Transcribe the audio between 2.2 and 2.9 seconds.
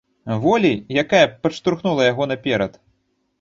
наперад?